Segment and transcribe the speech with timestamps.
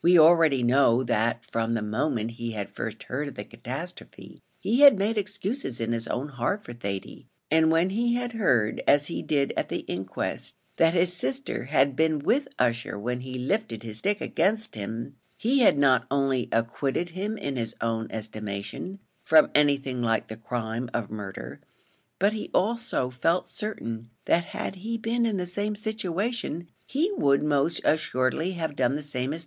[0.00, 4.80] We already know that from the moment he had first heard of the catastrophe, he
[4.80, 9.08] had made excuses in his own heart for Thady; and when he had heard, as
[9.08, 13.82] he did at the inquest, that his sister had been with Ussher when he lifted
[13.82, 19.50] his stick against him, he had not only acquitted him in his own estimation, from
[19.54, 21.60] anything like the crime of murder,
[22.18, 27.42] but he also felt certain that had he been in the same situation, he would
[27.42, 29.44] most assuredly have done the same as Thady had done.